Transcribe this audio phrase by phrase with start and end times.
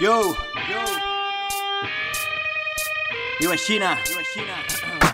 [0.00, 0.36] Yo,
[0.70, 0.84] yo,
[3.40, 3.98] You en China.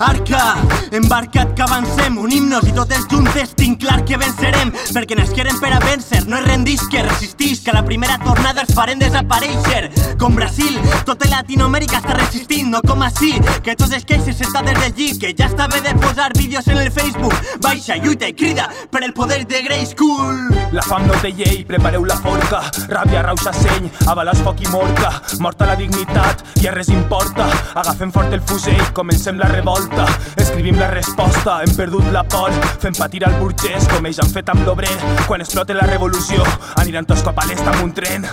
[0.00, 0.56] Arca,
[0.96, 5.80] embarcat que avancem, unim-nos i totes juntes tinc clar que vencerem, perquè nasquerem per a
[5.82, 9.90] vèncer, no es rendís, que resistís, que la primera tornada els farem desaparèixer.
[10.16, 14.78] Com Brasil, tota Latinoamèrica està resistint, no com així, que tots els queixes està des
[14.80, 18.32] del llit, que ja està bé de posar vídeos en el Facebook, baixa, lluita i
[18.32, 20.48] crida per el poder de Grey School.
[20.72, 25.12] La fam no té llei, prepareu la forca, ràbia, rauxa, seny, abalàs, foc i morca,
[25.44, 29.89] morta la dignitat, ja res importa, agafem fort el fusell, comencem la revolta,
[30.36, 34.52] escrivim la resposta, hem perdut la por, fem patir al burgès com ells han fet
[34.52, 34.92] amb l'obrer,
[35.26, 36.44] quan explote la revolució,
[36.82, 38.28] aniran tots cap a l'est amb un tren.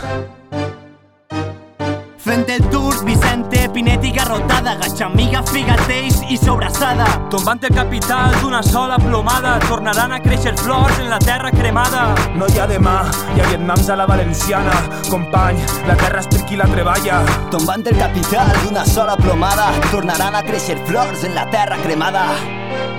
[2.47, 7.07] Fent el tour, Vicente, Pinet i Garrotada, Gatxamiga, Figateix i Sobrassada.
[7.33, 12.05] Tombant el capital d'una sola plomada, tornaran a créixer flors en la terra cremada.
[12.39, 12.95] No hi ha demà,
[13.35, 17.19] hi ha vietnams a la valenciana, company, la terra és per qui la treballa.
[17.51, 22.29] Tombant el capital d'una sola plomada, tornaran a créixer flors en la terra cremada.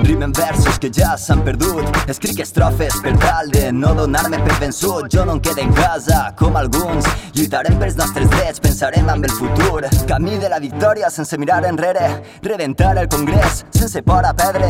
[0.02, 1.84] Rimen versos que ja s'han perdut.
[2.08, 5.08] Escric estrofes per tal de no donar-me per vençut.
[5.12, 7.06] Jo no em quedo en casa, com alguns.
[7.34, 9.84] Lluitarem pels nostres drets, pensarem amb el futur.
[10.08, 12.22] Camí de la victòria sense mirar enrere.
[12.42, 14.68] Reventar el congrés sense por a perdre.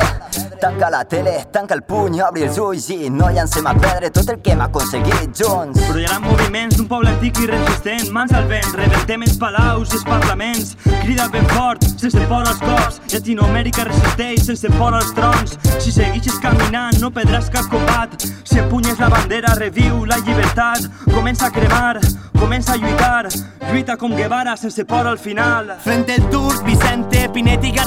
[0.60, 4.28] Tanca la tele, tanca el puny, obri els ulls I no llancem a perdre tot
[4.32, 5.78] el que hem aconseguit junts.
[5.86, 8.10] Però hi ha moviments d'un poble antic i resistent.
[8.12, 10.74] Mans al vent, rebentem els palaus i els parlaments.
[11.04, 16.38] Crida ben fort, sense por als cops Llatinoamèrica resisteix sense por als trons Si segueixes
[16.42, 18.14] caminant no perdràs cap combat.
[18.44, 20.88] Si empunyes la bandera reviu la llibertat.
[21.06, 22.00] Comença a cremar,
[22.38, 23.28] comença a lluitar.
[23.70, 25.76] Lluita com Guevara sense por al final.
[25.84, 27.27] Fent el tour, Vicente,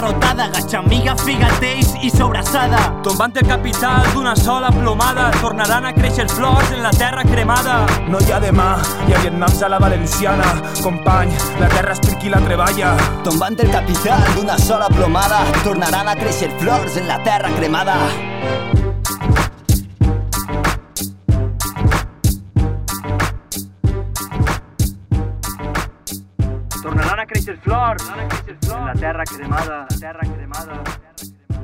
[0.01, 2.79] Garrotada, Gatxamiga, Figateix i Sobrassada.
[3.05, 7.77] Tombant el capital d'una sola plomada Tornaran a créixer flors en la terra cremada
[8.09, 8.71] No hi ha demà,
[9.05, 12.95] hi ha vietnams a la valenciana, company, la terra és per qui la treballa.
[13.29, 18.01] Tombant el capital d'una sola plomada Tornaran a créixer flors en la terra cremada
[26.81, 30.83] Tornaran a créixer flors en la terra cremada, terra cremada.
[30.83, 31.60] Terra cremada.